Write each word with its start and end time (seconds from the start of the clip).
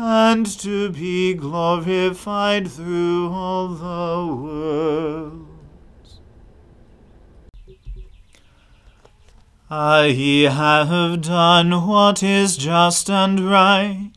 and 0.00 0.46
to 0.46 0.90
be 0.90 1.34
glorified 1.34 2.70
through 2.70 3.28
all 3.32 3.66
the 3.66 4.32
worlds. 4.32 5.48
I 9.68 10.46
have 10.50 11.20
done 11.22 11.86
what 11.86 12.22
is 12.22 12.56
just 12.56 13.10
and 13.10 13.40
right. 13.40 14.12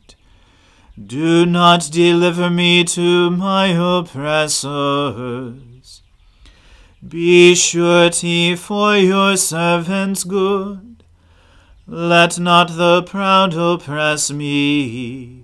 Do 1.04 1.44
not 1.44 1.88
deliver 1.90 2.48
me 2.48 2.84
to 2.84 3.30
my 3.30 3.66
oppressors. 3.98 4.52
Be 7.06 7.56
surety 7.56 8.54
for 8.54 8.96
your 8.96 9.36
servant's 9.36 10.22
good. 10.22 11.02
Let 11.88 12.38
not 12.38 12.76
the 12.76 13.02
proud 13.02 13.54
oppress 13.54 14.30
me. 14.30 15.42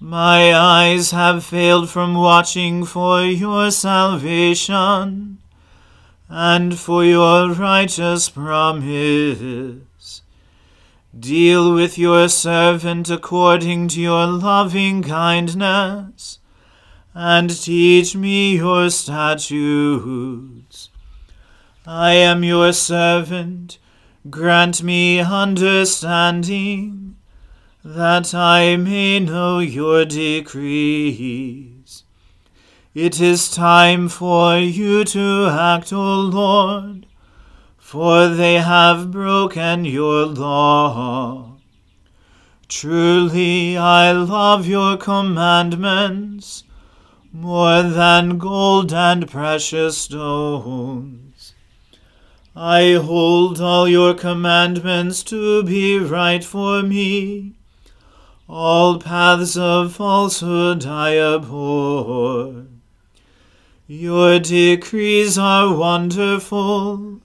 My 0.00 0.54
eyes 0.54 1.10
have 1.10 1.44
failed 1.44 1.90
from 1.90 2.14
watching 2.14 2.84
for 2.84 3.24
your 3.24 3.72
salvation 3.72 5.38
and 6.28 6.78
for 6.78 7.04
your 7.04 7.52
righteous 7.52 8.28
promise. 8.28 10.22
Deal 11.18 11.74
with 11.74 11.98
your 11.98 12.28
servant 12.28 13.10
according 13.10 13.88
to 13.88 14.00
your 14.00 14.28
loving 14.28 15.02
kindness 15.02 16.38
and 17.12 17.50
teach 17.50 18.14
me 18.14 18.56
your 18.56 18.90
statutes. 18.90 20.90
I 21.84 22.12
am 22.12 22.44
your 22.44 22.72
servant, 22.72 23.78
grant 24.30 24.80
me 24.80 25.18
understanding, 25.18 27.07
that 27.96 28.34
I 28.34 28.76
may 28.76 29.18
know 29.18 29.60
your 29.60 30.04
decrees. 30.04 31.24
It 32.94 33.18
is 33.18 33.50
time 33.50 34.10
for 34.10 34.58
you 34.58 35.04
to 35.04 35.48
act, 35.50 35.90
O 35.90 36.20
Lord, 36.20 37.06
for 37.78 38.28
they 38.28 38.56
have 38.56 39.10
broken 39.10 39.86
your 39.86 40.26
law. 40.26 41.56
Truly 42.68 43.78
I 43.78 44.12
love 44.12 44.66
your 44.66 44.98
commandments 44.98 46.64
more 47.32 47.82
than 47.82 48.36
gold 48.36 48.92
and 48.92 49.26
precious 49.30 49.96
stones. 49.96 51.54
I 52.54 53.00
hold 53.02 53.62
all 53.62 53.88
your 53.88 54.12
commandments 54.12 55.22
to 55.22 55.62
be 55.62 55.98
right 55.98 56.44
for 56.44 56.82
me. 56.82 57.54
All 58.48 58.98
paths 58.98 59.58
of 59.58 59.94
falsehood 59.94 60.86
I 60.86 61.18
abhor. 61.18 62.64
Your 63.86 64.38
decrees 64.38 65.36
are 65.36 65.74
wonderful. 65.74 67.20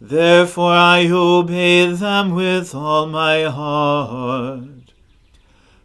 Therefore 0.00 0.72
I 0.72 1.06
obey 1.08 1.92
them 1.92 2.34
with 2.34 2.74
all 2.74 3.06
my 3.06 3.44
heart. 3.44 4.92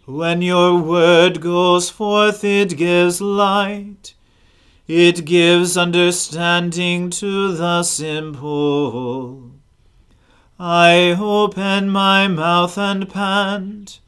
When 0.06 0.42
your 0.42 0.80
word 0.80 1.40
goes 1.40 1.92
forth, 1.92 2.44
it 2.44 2.78
gives 2.78 3.22
light. 3.22 4.16
It 4.88 5.24
gives 5.26 5.78
understanding 5.78 7.12
to 7.12 7.54
the 7.54 7.84
simple. 7.84 9.52
I 10.58 11.16
open 11.20 11.92
my 11.92 12.28
mouth 12.28 12.76
and 12.80 13.08
pant. 13.08 14.00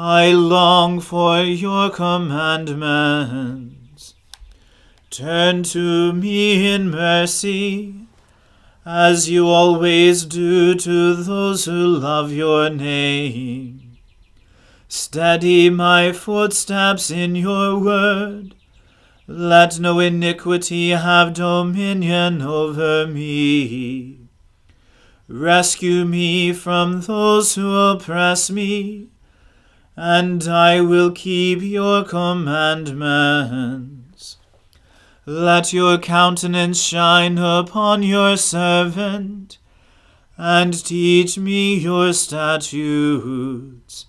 I 0.00 0.30
long 0.30 1.00
for 1.00 1.40
your 1.40 1.90
commandments. 1.90 4.14
Turn 5.10 5.64
to 5.64 6.12
me 6.12 6.72
in 6.72 6.88
mercy 6.88 8.06
as 8.86 9.28
you 9.28 9.48
always 9.48 10.24
do 10.24 10.76
to 10.76 11.16
those 11.16 11.64
who 11.64 11.98
love 11.98 12.30
your 12.30 12.70
name. 12.70 13.98
Steady 14.86 15.68
my 15.68 16.12
footsteps 16.12 17.10
in 17.10 17.34
your 17.34 17.80
word. 17.80 18.54
Let 19.26 19.80
no 19.80 19.98
iniquity 19.98 20.90
have 20.90 21.34
dominion 21.34 22.40
over 22.40 23.04
me. 23.08 24.28
Rescue 25.26 26.04
me 26.04 26.52
from 26.52 27.00
those 27.00 27.56
who 27.56 27.74
oppress 27.74 28.48
me, 28.48 29.08
and 30.00 30.46
I 30.46 30.80
will 30.80 31.10
keep 31.10 31.60
your 31.60 32.04
commandments. 32.04 34.36
Let 35.26 35.72
your 35.72 35.98
countenance 35.98 36.80
shine 36.80 37.36
upon 37.36 38.04
your 38.04 38.36
servant, 38.36 39.58
and 40.36 40.84
teach 40.84 41.36
me 41.36 41.74
your 41.74 42.12
statutes. 42.12 44.06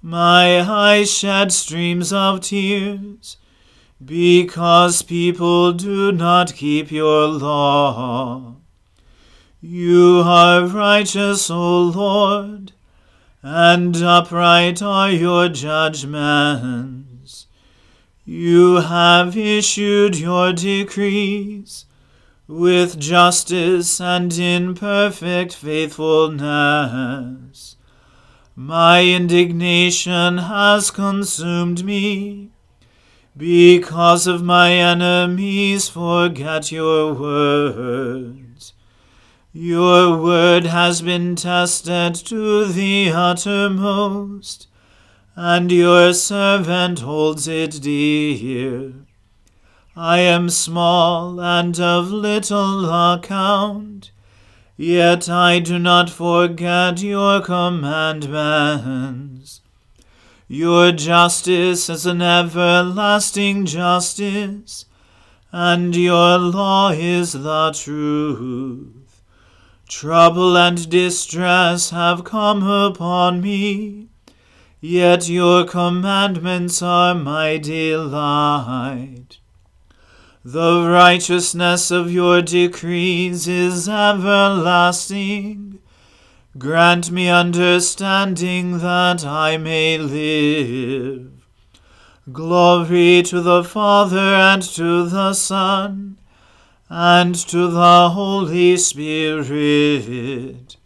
My 0.00 0.62
eyes 0.62 1.12
shed 1.12 1.52
streams 1.52 2.14
of 2.14 2.40
tears, 2.40 3.36
because 4.02 5.02
people 5.02 5.74
do 5.74 6.12
not 6.12 6.54
keep 6.54 6.90
your 6.90 7.26
law. 7.26 8.54
You 9.60 10.22
are 10.24 10.66
righteous, 10.66 11.50
O 11.50 11.82
Lord, 11.82 12.72
and 13.42 13.96
upright 13.96 14.82
are 14.82 15.10
your 15.10 15.48
judgments. 15.48 17.46
You 18.24 18.76
have 18.76 19.36
issued 19.36 20.16
your 20.16 20.52
decrees 20.52 21.86
with 22.46 22.98
justice 22.98 24.00
and 24.00 24.32
in 24.36 24.74
perfect 24.74 25.54
faithfulness. 25.54 27.76
My 28.56 29.04
indignation 29.04 30.38
has 30.38 30.90
consumed 30.90 31.84
me. 31.84 32.50
Because 33.36 34.26
of 34.26 34.42
my 34.42 34.72
enemies, 34.72 35.88
forget 35.88 36.70
your 36.70 37.14
words. 37.14 38.49
Your 39.52 40.16
word 40.16 40.64
has 40.66 41.02
been 41.02 41.34
tested 41.34 42.14
to 42.26 42.66
the 42.66 43.10
uttermost 43.10 44.68
and 45.34 45.72
your 45.72 46.12
servant 46.12 47.00
holds 47.00 47.48
it 47.48 47.82
dear. 47.82 48.92
I 49.96 50.20
am 50.20 50.50
small 50.50 51.40
and 51.40 51.80
of 51.80 52.12
little 52.12 52.88
account, 52.88 54.12
yet 54.76 55.28
I 55.28 55.58
do 55.58 55.80
not 55.80 56.10
forget 56.10 57.02
your 57.02 57.40
commandments. 57.40 59.62
Your 60.46 60.92
justice 60.92 61.88
is 61.88 62.06
an 62.06 62.22
everlasting 62.22 63.66
justice, 63.66 64.84
and 65.50 65.96
your 65.96 66.38
law 66.38 66.90
is 66.90 67.32
the 67.32 67.72
truth. 67.72 68.99
Trouble 69.90 70.56
and 70.56 70.88
distress 70.88 71.90
have 71.90 72.22
come 72.22 72.62
upon 72.62 73.40
me 73.40 74.06
Yet 74.80 75.28
your 75.28 75.66
commandments 75.66 76.80
are 76.80 77.14
my 77.14 77.58
delight. 77.58 79.38
The 80.42 80.88
righteousness 80.88 81.90
of 81.90 82.10
your 82.10 82.40
decrees 82.40 83.46
is 83.46 83.90
everlasting. 83.90 85.80
Grant 86.56 87.10
me 87.10 87.28
understanding 87.28 88.78
that 88.78 89.26
I 89.26 89.58
may 89.58 89.98
live. 89.98 91.30
Glory 92.32 93.22
to 93.24 93.42
the 93.42 93.62
Father 93.62 94.18
and 94.18 94.62
to 94.62 95.06
the 95.06 95.34
Son 95.34 96.16
and 96.90 97.36
to 97.36 97.68
the 97.68 98.10
Holy 98.10 98.76
Spirit 98.76 100.76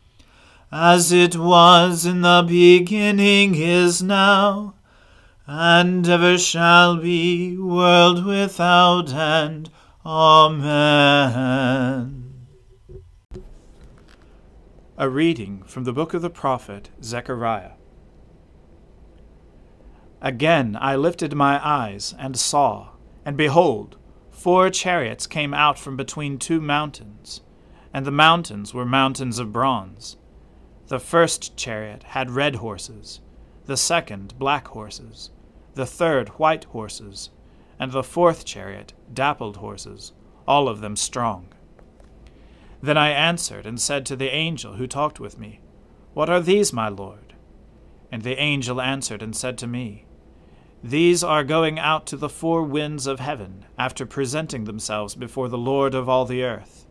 as 0.77 1.12
it 1.12 1.37
was 1.37 2.05
in 2.05 2.23
the 2.23 2.45
beginning 2.47 3.55
is 3.55 4.03
now, 4.03 4.75
and 5.47 6.09
ever 6.09 6.37
shall 6.37 6.97
be, 6.97 7.56
world 7.56 8.27
without 8.27 9.15
end. 9.15 9.71
Amen. 10.05 10.75
A 14.99 15.09
reading 15.09 15.62
from 15.62 15.85
the 15.85 15.93
book 15.93 16.12
of 16.12 16.23
the 16.23 16.31
prophet 16.31 16.91
Zechariah. 17.03 17.75
Again 20.21 20.77
I 20.81 20.97
lifted 20.97 21.35
my 21.35 21.65
eyes 21.65 22.17
and 22.19 22.37
saw, 22.37 22.89
and 23.25 23.37
behold, 23.37 23.97
four 24.35 24.69
chariots 24.69 25.27
came 25.27 25.55
out 25.55 25.79
from 25.79 25.97
between 25.97 26.39
two 26.39 26.61
mountains, 26.61 27.41
and 27.93 28.05
the 28.05 28.11
mountains 28.11 28.75
were 28.75 28.85
mountains 28.85 29.39
of 29.39 29.53
bronze. 29.53 30.17
The 30.89 30.99
first 30.99 31.57
chariot 31.57 32.03
had 32.03 32.31
red 32.31 32.57
horses, 32.57 33.21
the 33.67 33.77
second 33.77 34.39
black 34.39 34.69
horses, 34.69 35.31
the 35.75 35.87
third 35.87 36.29
white 36.31 36.65
horses, 36.65 37.31
and 37.79 37.93
the 37.93 38.03
fourth 38.03 38.45
chariot 38.45 38.93
dappled 39.13 39.59
horses, 39.59 40.13
all 40.47 40.69
of 40.69 40.81
them 40.81 40.97
strong. 40.97 41.49
Then 42.83 42.99
I 42.99 43.11
answered 43.11 43.65
and 43.65 43.81
said 43.81 44.05
to 44.07 44.17
the 44.17 44.35
angel 44.35 44.75
who 44.75 44.87
talked 44.87 45.19
with 45.21 45.39
me, 45.39 45.61
What 46.13 46.29
are 46.29 46.41
these, 46.41 46.73
my 46.73 46.89
lord? 46.89 47.35
And 48.13 48.23
the 48.23 48.39
angel 48.39 48.81
answered 48.81 49.23
and 49.23 49.35
said 49.35 49.56
to 49.58 49.67
me, 49.67 50.05
These 50.84 51.24
are 51.24 51.44
going 51.44 51.79
out 51.79 52.05
to 52.08 52.17
the 52.19 52.29
four 52.29 52.62
winds 52.62 53.06
of 53.06 53.19
heaven, 53.19 53.64
after 53.79 54.05
presenting 54.05 54.64
themselves 54.64 55.14
before 55.14 55.48
the 55.48 55.56
Lord 55.56 55.94
of 55.94 56.10
all 56.10 56.26
the 56.26 56.43
earth. 56.43 56.86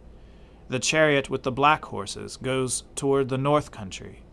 The 0.67 0.79
chariot 0.79 1.29
with 1.29 1.43
the 1.43 1.51
black 1.51 1.85
horses 1.85 2.35
goes 2.35 2.85
toward 2.95 3.29
the 3.29 3.38
north 3.38 3.69
country. 3.69 4.23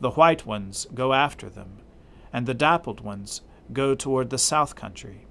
The 0.00 0.10
white 0.10 0.44
ones 0.46 0.88
go 0.92 1.12
after 1.12 1.48
them, 1.48 1.76
and 2.32 2.44
the 2.44 2.54
dappled 2.54 3.02
ones 3.02 3.42
go 3.72 3.94
toward 3.94 4.30
the 4.30 4.36
south 4.36 4.74
country. 4.74 5.28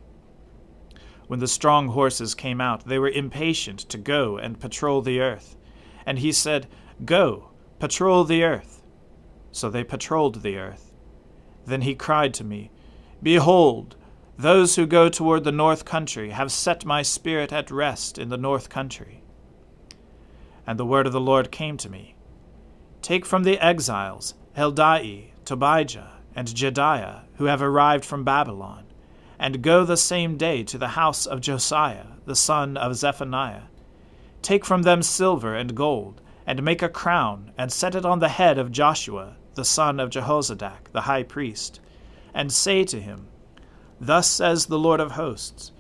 When 1.28 1.40
the 1.40 1.46
strong 1.46 1.90
horses 1.90 2.36
came 2.36 2.62
out, 2.62 2.86
they 2.86 3.00
were 3.00 3.10
impatient 3.10 3.80
to 3.80 3.98
go 3.98 4.38
and 4.38 4.62
patrol 4.62 5.02
the 5.02 5.20
earth. 5.20 5.58
And 6.06 6.20
he 6.20 6.32
said, 6.32 6.70
Go, 7.04 7.50
patrol 7.80 8.24
the 8.24 8.46
earth. 8.46 8.82
So 9.52 9.70
they 9.70 9.84
patrolled 9.84 10.42
the 10.42 10.56
earth. 10.56 10.94
Then 11.66 11.82
he 11.82 11.96
cried 11.96 12.34
to 12.36 12.46
me, 12.46 12.72
Behold, 13.24 13.96
those 14.38 14.76
who 14.76 14.86
go 14.86 15.08
toward 15.08 15.46
the 15.46 15.52
north 15.52 15.86
country 15.86 16.32
have 16.32 16.52
set 16.52 16.84
my 16.84 17.02
spirit 17.02 17.54
at 17.54 17.72
rest 17.72 18.18
in 18.18 18.28
the 18.28 18.38
north 18.38 18.68
country. 18.70 19.24
And 20.68 20.78
the 20.78 20.86
word 20.86 21.08
of 21.08 21.14
the 21.14 21.22
Lord 21.22 21.50
came 21.50 21.78
to 21.78 21.90
me 21.90 22.16
Take 23.02 23.26
from 23.26 23.44
the 23.44 23.58
exiles 23.60 24.34
Heldai, 24.58 25.32
Tobijah, 25.46 26.20
and 26.36 26.50
Jedaiah, 26.50 27.22
who 27.36 27.46
have 27.46 27.62
arrived 27.62 28.04
from 28.04 28.26
Babylon, 28.26 28.84
and 29.40 29.62
go 29.62 29.86
the 29.86 29.98
same 29.98 30.36
day 30.36 30.64
to 30.64 30.78
the 30.78 30.90
house 30.90 31.26
of 31.26 31.42
Josiah, 31.42 32.08
the 32.26 32.36
son 32.36 32.76
of 32.76 32.96
Zephaniah. 32.96 33.64
Take 34.42 34.66
from 34.66 34.82
them 34.82 35.02
silver 35.02 35.56
and 35.56 35.76
gold, 35.76 36.22
and 36.46 36.62
make 36.62 36.82
a 36.82 36.90
crown, 36.90 37.52
and 37.58 37.72
set 37.72 37.96
it 37.96 38.06
on 38.06 38.20
the 38.20 38.30
head 38.30 38.58
of 38.58 38.72
Joshua, 38.72 39.38
the 39.56 39.66
son 39.66 40.00
of 40.00 40.10
Jehozadak, 40.10 40.92
the 40.92 41.02
high 41.02 41.24
priest, 41.24 41.80
and 42.34 42.52
say 42.52 42.84
to 42.86 43.00
him, 43.00 43.28
Thus 44.00 44.30
says 44.30 44.66
the 44.66 44.80
Lord 44.80 45.00
of 45.00 45.12
hosts 45.12 45.72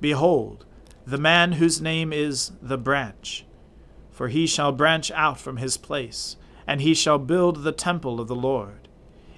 Behold, 0.00 0.64
the 1.06 1.18
man 1.18 1.52
whose 1.52 1.80
name 1.80 2.12
is 2.12 2.52
the 2.62 2.78
branch 2.78 3.44
for 4.20 4.28
he 4.28 4.46
shall 4.46 4.70
branch 4.70 5.10
out 5.12 5.40
from 5.40 5.56
his 5.56 5.78
place, 5.78 6.36
and 6.66 6.82
he 6.82 6.92
shall 6.92 7.16
build 7.16 7.62
the 7.62 7.72
temple 7.72 8.20
of 8.20 8.28
the 8.28 8.34
Lord. 8.34 8.86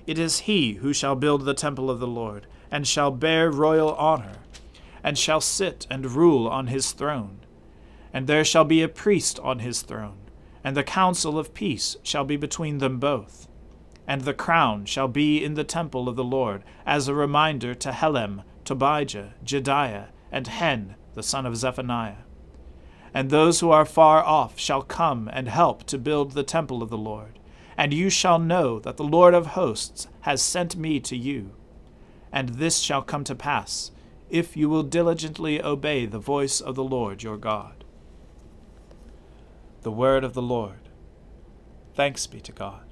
It 0.08 0.18
is 0.18 0.40
he 0.40 0.72
who 0.72 0.92
shall 0.92 1.14
build 1.14 1.44
the 1.44 1.54
temple 1.54 1.88
of 1.88 2.00
the 2.00 2.06
Lord, 2.08 2.48
and 2.68 2.84
shall 2.84 3.12
bear 3.12 3.48
royal 3.48 3.94
honor, 3.94 4.38
and 5.04 5.16
shall 5.16 5.40
sit 5.40 5.86
and 5.88 6.10
rule 6.10 6.48
on 6.48 6.66
his 6.66 6.90
throne. 6.90 7.38
And 8.12 8.26
there 8.26 8.44
shall 8.44 8.64
be 8.64 8.82
a 8.82 8.88
priest 8.88 9.38
on 9.38 9.60
his 9.60 9.82
throne, 9.82 10.18
and 10.64 10.76
the 10.76 10.82
counsel 10.82 11.38
of 11.38 11.54
peace 11.54 11.96
shall 12.02 12.24
be 12.24 12.36
between 12.36 12.78
them 12.78 12.98
both. 12.98 13.46
And 14.12 14.20
the 14.20 14.34
crown 14.34 14.84
shall 14.84 15.08
be 15.08 15.42
in 15.42 15.54
the 15.54 15.64
temple 15.64 16.06
of 16.06 16.16
the 16.16 16.22
Lord, 16.22 16.64
as 16.84 17.08
a 17.08 17.14
reminder 17.14 17.74
to 17.76 17.92
Helem, 17.92 18.42
Tobijah, 18.62 19.32
Jedaiah, 19.42 20.08
and 20.30 20.48
Hen, 20.48 20.96
the 21.14 21.22
son 21.22 21.46
of 21.46 21.56
Zephaniah. 21.56 22.24
And 23.14 23.30
those 23.30 23.60
who 23.60 23.70
are 23.70 23.86
far 23.86 24.22
off 24.22 24.58
shall 24.58 24.82
come 24.82 25.30
and 25.32 25.48
help 25.48 25.84
to 25.84 25.96
build 25.96 26.32
the 26.32 26.42
temple 26.42 26.82
of 26.82 26.90
the 26.90 26.98
Lord. 26.98 27.38
And 27.74 27.94
you 27.94 28.10
shall 28.10 28.38
know 28.38 28.78
that 28.80 28.98
the 28.98 29.02
Lord 29.02 29.32
of 29.32 29.46
hosts 29.46 30.08
has 30.20 30.42
sent 30.42 30.76
me 30.76 31.00
to 31.00 31.16
you. 31.16 31.52
And 32.30 32.50
this 32.50 32.80
shall 32.80 33.00
come 33.00 33.24
to 33.24 33.34
pass, 33.34 33.92
if 34.28 34.58
you 34.58 34.68
will 34.68 34.82
diligently 34.82 35.62
obey 35.62 36.04
the 36.04 36.18
voice 36.18 36.60
of 36.60 36.74
the 36.74 36.84
Lord 36.84 37.22
your 37.22 37.38
God. 37.38 37.82
The 39.80 39.90
word 39.90 40.22
of 40.22 40.34
the 40.34 40.42
Lord. 40.42 40.90
Thanks 41.94 42.26
be 42.26 42.42
to 42.42 42.52
God. 42.52 42.91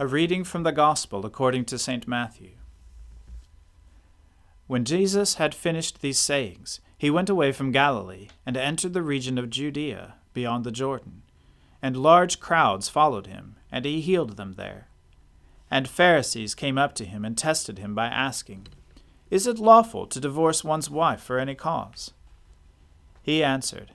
A 0.00 0.06
reading 0.06 0.44
from 0.44 0.62
the 0.62 0.70
Gospel 0.70 1.26
according 1.26 1.64
to 1.64 1.76
St. 1.76 2.06
Matthew. 2.06 2.52
When 4.68 4.84
Jesus 4.84 5.34
had 5.34 5.56
finished 5.56 6.00
these 6.02 6.20
sayings, 6.20 6.78
he 6.96 7.10
went 7.10 7.28
away 7.28 7.50
from 7.50 7.72
Galilee 7.72 8.28
and 8.46 8.56
entered 8.56 8.92
the 8.92 9.02
region 9.02 9.38
of 9.38 9.50
Judea 9.50 10.14
beyond 10.32 10.62
the 10.62 10.70
Jordan. 10.70 11.22
And 11.82 11.96
large 11.96 12.38
crowds 12.38 12.88
followed 12.88 13.26
him, 13.26 13.56
and 13.72 13.84
he 13.84 14.00
healed 14.00 14.36
them 14.36 14.52
there. 14.52 14.86
And 15.68 15.88
Pharisees 15.88 16.54
came 16.54 16.78
up 16.78 16.94
to 16.94 17.04
him 17.04 17.24
and 17.24 17.36
tested 17.36 17.80
him 17.80 17.96
by 17.96 18.06
asking, 18.06 18.68
Is 19.32 19.48
it 19.48 19.58
lawful 19.58 20.06
to 20.06 20.20
divorce 20.20 20.62
one's 20.62 20.88
wife 20.88 21.20
for 21.20 21.40
any 21.40 21.56
cause? 21.56 22.12
He 23.20 23.42
answered, 23.42 23.94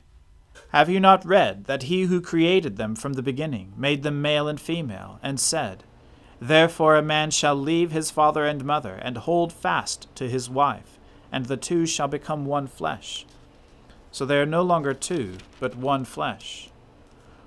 Have 0.74 0.90
you 0.90 1.00
not 1.00 1.26
read 1.26 1.64
that 1.64 1.84
he 1.84 2.04
who 2.04 2.20
created 2.20 2.76
them 2.76 2.94
from 2.94 3.14
the 3.14 3.24
beginning 3.24 3.72
made 3.78 4.04
them 4.04 4.22
male 4.22 4.50
and 4.50 4.60
female, 4.60 5.18
and 5.24 5.40
said, 5.40 5.86
Therefore 6.44 6.98
a 6.98 7.02
man 7.02 7.32
shall 7.32 7.56
leave 7.56 7.94
his 7.94 8.12
father 8.12 8.44
and 8.44 8.66
mother, 8.66 8.96
and 8.96 9.16
hold 9.16 9.54
fast 9.54 10.14
to 10.16 10.28
his 10.28 10.50
wife, 10.50 11.00
and 11.32 11.46
the 11.46 11.56
two 11.56 11.86
shall 11.86 12.10
become 12.10 12.46
one 12.46 12.68
flesh. 12.68 13.26
So 14.12 14.26
they 14.26 14.36
are 14.36 14.46
no 14.46 14.62
longer 14.62 14.94
two, 14.94 15.38
but 15.62 15.78
one 15.78 16.04
flesh. 16.04 16.70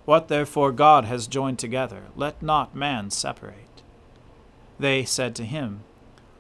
What 0.07 0.29
therefore 0.29 0.73
God 0.73 1.05
has 1.05 1.27
joined 1.27 1.59
together, 1.59 2.05
let 2.17 2.41
not 2.43 2.75
man 2.75 3.11
separate. 3.11 3.83
They 4.79 5.05
said 5.05 5.35
to 5.37 5.45
him, 5.45 5.81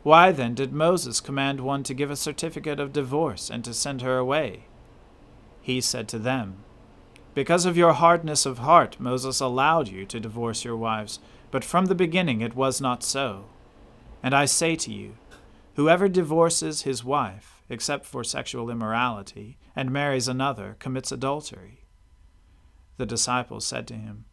Why 0.02 0.32
then 0.32 0.54
did 0.54 0.72
Moses 0.72 1.20
command 1.20 1.60
one 1.60 1.82
to 1.82 1.92
give 1.92 2.10
a 2.10 2.16
certificate 2.16 2.80
of 2.80 2.90
divorce 2.90 3.50
and 3.50 3.62
to 3.66 3.74
send 3.74 4.00
her 4.00 4.16
away? 4.16 4.64
He 5.60 5.82
said 5.82 6.08
to 6.08 6.18
them, 6.18 6.64
Because 7.34 7.66
of 7.66 7.76
your 7.76 7.92
hardness 7.92 8.46
of 8.46 8.60
heart, 8.60 8.98
Moses 8.98 9.40
allowed 9.40 9.88
you 9.88 10.06
to 10.06 10.18
divorce 10.18 10.64
your 10.64 10.76
wives, 10.78 11.18
but 11.50 11.64
from 11.64 11.86
the 11.86 11.94
beginning 11.94 12.40
it 12.40 12.54
was 12.54 12.80
not 12.80 13.02
so. 13.02 13.46
And 14.22 14.34
I 14.34 14.44
say 14.44 14.76
to 14.76 14.92
you, 14.92 15.16
whoever 15.74 16.08
divorces 16.08 16.82
his 16.82 17.04
wife, 17.04 17.62
except 17.68 18.06
for 18.06 18.24
sexual 18.24 18.70
immorality, 18.70 19.58
and 19.74 19.90
marries 19.90 20.28
another, 20.28 20.76
commits 20.78 21.12
adultery. 21.12 21.84
The 22.96 23.06
disciples 23.06 23.66
said 23.66 23.86
to 23.88 23.94
him, 23.94 24.24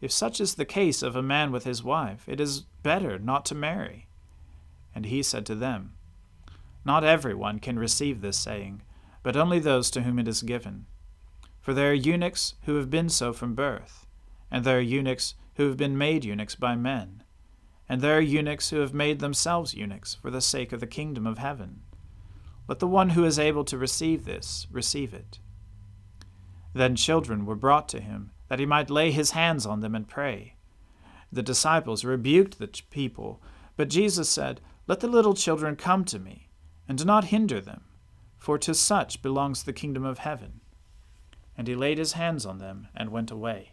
If 0.00 0.10
such 0.10 0.40
is 0.40 0.54
the 0.54 0.64
case 0.64 1.02
of 1.02 1.16
a 1.16 1.22
man 1.22 1.52
with 1.52 1.64
his 1.64 1.84
wife, 1.84 2.24
it 2.26 2.40
is 2.40 2.60
better 2.82 3.18
not 3.18 3.44
to 3.46 3.54
marry. 3.54 4.08
And 4.94 5.06
he 5.06 5.22
said 5.22 5.44
to 5.46 5.54
them, 5.54 5.92
Not 6.84 7.04
every 7.04 7.34
one 7.34 7.58
can 7.58 7.78
receive 7.78 8.20
this 8.20 8.38
saying 8.38 8.82
but 9.22 9.36
only 9.36 9.58
those 9.58 9.90
to 9.90 10.02
whom 10.02 10.18
it 10.18 10.28
is 10.28 10.42
given. 10.42 10.86
For 11.60 11.74
there 11.74 11.90
are 11.90 11.94
eunuchs 11.94 12.54
who 12.64 12.76
have 12.76 12.90
been 12.90 13.08
so 13.08 13.32
from 13.32 13.54
birth, 13.54 14.06
and 14.50 14.64
there 14.64 14.78
are 14.78 14.82
eunuchs 14.82 15.34
who 15.60 15.68
have 15.68 15.76
been 15.76 15.98
made 15.98 16.24
eunuchs 16.24 16.54
by 16.54 16.74
men, 16.74 17.22
and 17.86 18.00
there 18.00 18.16
are 18.16 18.22
eunuchs 18.22 18.70
who 18.70 18.78
have 18.78 18.94
made 18.94 19.18
themselves 19.18 19.74
eunuchs 19.74 20.14
for 20.14 20.30
the 20.30 20.40
sake 20.40 20.72
of 20.72 20.80
the 20.80 20.86
kingdom 20.86 21.26
of 21.26 21.36
heaven. 21.36 21.82
Let 22.66 22.78
the 22.78 22.88
one 22.88 23.10
who 23.10 23.26
is 23.26 23.38
able 23.38 23.64
to 23.64 23.76
receive 23.76 24.24
this 24.24 24.66
receive 24.70 25.12
it. 25.12 25.38
Then 26.72 26.96
children 26.96 27.44
were 27.44 27.56
brought 27.56 27.90
to 27.90 28.00
him, 28.00 28.30
that 28.48 28.58
he 28.58 28.64
might 28.64 28.88
lay 28.88 29.10
his 29.10 29.32
hands 29.32 29.66
on 29.66 29.80
them 29.80 29.94
and 29.94 30.08
pray. 30.08 30.54
The 31.30 31.42
disciples 31.42 32.06
rebuked 32.06 32.58
the 32.58 32.68
people, 32.88 33.42
but 33.76 33.90
Jesus 33.90 34.30
said, 34.30 34.62
Let 34.86 35.00
the 35.00 35.08
little 35.08 35.34
children 35.34 35.76
come 35.76 36.06
to 36.06 36.18
me, 36.18 36.48
and 36.88 36.96
do 36.96 37.04
not 37.04 37.24
hinder 37.24 37.60
them 37.60 37.82
for 38.38 38.56
to 38.56 38.72
such 38.72 39.20
belongs 39.20 39.64
the 39.64 39.74
kingdom 39.74 40.06
of 40.06 40.20
heaven. 40.20 40.62
And 41.54 41.68
he 41.68 41.74
laid 41.74 41.98
his 41.98 42.14
hands 42.14 42.46
on 42.46 42.56
them 42.56 42.88
and 42.96 43.10
went 43.10 43.30
away. 43.30 43.72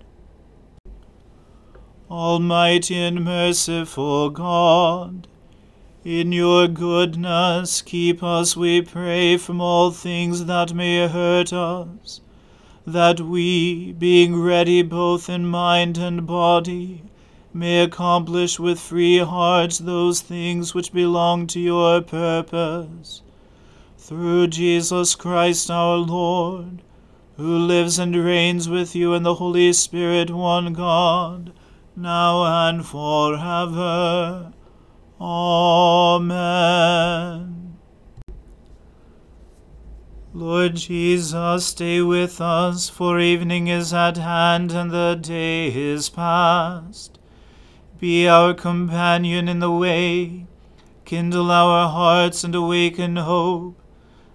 Almighty 2.11 2.97
and 2.97 3.23
merciful 3.23 4.29
God, 4.31 5.29
in 6.03 6.33
your 6.33 6.67
goodness, 6.67 7.81
keep 7.81 8.21
us, 8.21 8.57
we 8.57 8.81
pray, 8.81 9.37
from 9.37 9.61
all 9.61 9.91
things 9.91 10.43
that 10.43 10.73
may 10.73 11.07
hurt 11.07 11.53
us, 11.53 12.19
that 12.85 13.21
we, 13.21 13.93
being 13.93 14.41
ready 14.41 14.81
both 14.81 15.29
in 15.29 15.45
mind 15.45 15.97
and 15.97 16.27
body, 16.27 17.01
may 17.53 17.79
accomplish 17.79 18.59
with 18.59 18.77
free 18.77 19.19
hearts 19.19 19.77
those 19.77 20.19
things 20.19 20.73
which 20.73 20.91
belong 20.91 21.47
to 21.47 21.61
your 21.61 22.01
purpose. 22.01 23.21
Through 23.97 24.47
Jesus 24.47 25.15
Christ 25.15 25.71
our 25.71 25.95
Lord, 25.95 26.81
who 27.37 27.57
lives 27.57 27.97
and 27.97 28.13
reigns 28.13 28.67
with 28.67 28.97
you 28.97 29.13
in 29.13 29.23
the 29.23 29.35
Holy 29.35 29.71
Spirit, 29.71 30.29
one 30.29 30.73
God, 30.73 31.53
now 31.95 32.69
and 32.69 32.85
forever. 32.85 34.53
Amen. 35.19 36.31
Lord 40.33 40.77
Jesus, 40.77 41.65
stay 41.65 42.01
with 42.01 42.39
us, 42.39 42.87
for 42.87 43.19
evening 43.19 43.67
is 43.67 43.93
at 43.93 44.15
hand 44.15 44.71
and 44.71 44.89
the 44.89 45.19
day 45.21 45.67
is 45.67 46.07
past. 46.07 47.19
Be 47.99 48.27
our 48.27 48.53
companion 48.53 49.49
in 49.49 49.59
the 49.59 49.69
way, 49.69 50.47
kindle 51.03 51.51
our 51.51 51.89
hearts 51.89 52.45
and 52.45 52.55
awaken 52.55 53.17
hope, 53.17 53.81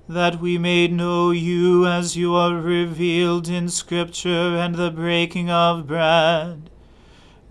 that 0.07 0.41
we 0.41 0.59
may 0.59 0.87
know 0.87 1.31
you 1.31 1.87
as 1.87 2.17
you 2.17 2.35
are 2.35 2.55
revealed 2.55 3.49
in 3.49 3.71
Scripture 3.71 4.57
and 4.59 4.75
the 4.75 4.91
breaking 4.91 5.49
of 5.51 5.87
bread 5.87 6.71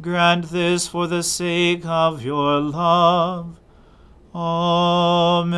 Grant 0.02 0.50
this 0.50 0.88
for 0.90 1.08
the 1.08 1.24
sake 1.24 1.86
of 1.86 2.22
your 2.22 2.60
love. 2.60 3.62
Amen. 4.36 5.56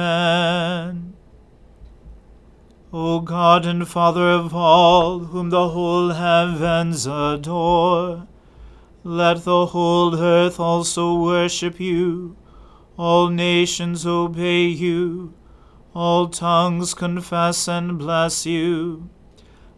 O 2.93 3.19
God 3.19 3.65
and 3.65 3.87
Father 3.87 4.29
of 4.29 4.53
all, 4.53 5.19
whom 5.19 5.49
the 5.49 5.69
whole 5.69 6.11
heavens 6.11 7.07
adore, 7.07 8.27
let 9.03 9.43
the 9.43 9.65
whole 9.67 10.15
earth 10.15 10.59
also 10.59 11.19
worship 11.19 11.79
you, 11.79 12.37
all 12.95 13.29
nations 13.29 14.05
obey 14.05 14.65
you, 14.65 15.33
all 15.95 16.27
tongues 16.27 16.93
confess 16.93 17.67
and 17.67 17.97
bless 17.97 18.45
you 18.45 19.09